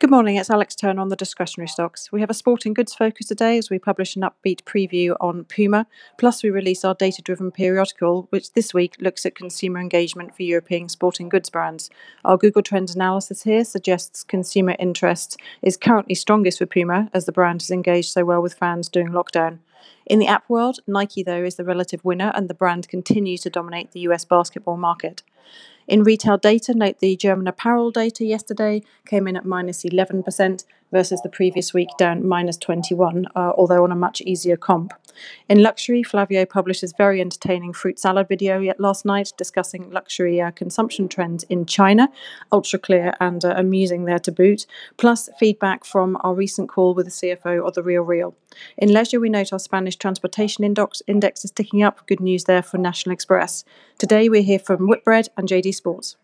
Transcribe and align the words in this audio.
Good 0.00 0.10
morning, 0.10 0.34
it's 0.34 0.50
Alex 0.50 0.74
Turner 0.74 1.00
on 1.00 1.08
the 1.08 1.14
discretionary 1.14 1.68
stocks. 1.68 2.10
We 2.10 2.20
have 2.20 2.28
a 2.28 2.34
sporting 2.34 2.74
goods 2.74 2.92
focus 2.92 3.28
today 3.28 3.56
as 3.56 3.70
we 3.70 3.78
publish 3.78 4.16
an 4.16 4.22
upbeat 4.22 4.64
preview 4.64 5.14
on 5.20 5.44
Puma. 5.44 5.86
Plus, 6.18 6.42
we 6.42 6.50
release 6.50 6.84
our 6.84 6.96
data 6.96 7.22
driven 7.22 7.52
periodical, 7.52 8.26
which 8.30 8.54
this 8.54 8.74
week 8.74 8.96
looks 8.98 9.24
at 9.24 9.36
consumer 9.36 9.78
engagement 9.78 10.34
for 10.34 10.42
European 10.42 10.88
sporting 10.88 11.28
goods 11.28 11.48
brands. 11.48 11.90
Our 12.24 12.36
Google 12.36 12.60
Trends 12.60 12.96
analysis 12.96 13.44
here 13.44 13.64
suggests 13.64 14.24
consumer 14.24 14.74
interest 14.80 15.38
is 15.62 15.76
currently 15.76 16.16
strongest 16.16 16.58
for 16.58 16.66
Puma 16.66 17.08
as 17.14 17.26
the 17.26 17.32
brand 17.32 17.62
has 17.62 17.70
engaged 17.70 18.10
so 18.10 18.24
well 18.24 18.42
with 18.42 18.54
fans 18.54 18.88
during 18.88 19.10
lockdown. 19.10 19.60
In 20.06 20.18
the 20.18 20.26
app 20.26 20.50
world, 20.50 20.80
Nike, 20.88 21.22
though, 21.22 21.44
is 21.44 21.54
the 21.54 21.64
relative 21.64 22.04
winner 22.04 22.32
and 22.34 22.50
the 22.50 22.54
brand 22.54 22.88
continues 22.88 23.42
to 23.42 23.50
dominate 23.50 23.92
the 23.92 24.00
US 24.00 24.24
basketball 24.24 24.76
market. 24.76 25.22
In 25.86 26.02
retail 26.02 26.38
data, 26.38 26.74
note 26.74 26.98
the 27.00 27.16
German 27.16 27.46
apparel 27.46 27.90
data 27.90 28.24
yesterday 28.24 28.82
came 29.06 29.28
in 29.28 29.36
at 29.36 29.44
minus 29.44 29.84
11% 29.84 30.64
versus 30.94 31.20
the 31.22 31.28
previous 31.28 31.74
week 31.74 31.88
down 31.98 32.24
minus 32.24 32.56
21, 32.56 33.26
uh, 33.34 33.50
although 33.56 33.82
on 33.82 33.90
a 33.90 33.96
much 33.96 34.20
easier 34.20 34.56
comp. 34.56 34.94
In 35.48 35.60
luxury, 35.60 36.04
Flavio 36.04 36.46
published 36.46 36.82
his 36.82 36.94
very 36.96 37.20
entertaining 37.20 37.72
fruit 37.72 37.98
salad 37.98 38.28
video 38.28 38.60
yet 38.60 38.78
last 38.78 39.04
night 39.04 39.32
discussing 39.36 39.90
luxury 39.90 40.40
uh, 40.40 40.52
consumption 40.52 41.08
trends 41.08 41.42
in 41.44 41.66
China, 41.66 42.08
ultra 42.52 42.78
clear 42.78 43.12
and 43.18 43.44
uh, 43.44 43.54
amusing 43.56 44.04
there 44.04 44.20
to 44.20 44.30
boot, 44.30 44.66
plus 44.96 45.28
feedback 45.36 45.84
from 45.84 46.16
our 46.22 46.32
recent 46.32 46.68
call 46.68 46.94
with 46.94 47.06
the 47.06 47.10
CFO 47.10 47.66
of 47.66 47.74
the 47.74 47.82
Real 47.82 48.02
Real. 48.02 48.36
In 48.78 48.92
leisure, 48.92 49.18
we 49.18 49.28
note 49.28 49.52
our 49.52 49.58
Spanish 49.58 49.96
transportation 49.96 50.62
index, 50.62 51.02
index 51.08 51.44
is 51.44 51.50
ticking 51.50 51.82
up. 51.82 52.06
Good 52.06 52.20
news 52.20 52.44
there 52.44 52.62
for 52.62 52.78
National 52.78 53.14
Express. 53.14 53.64
Today, 53.98 54.28
we 54.28 54.44
hear 54.44 54.60
from 54.60 54.86
Whitbread 54.86 55.28
and 55.36 55.48
JD 55.48 55.74
Sports. 55.74 56.16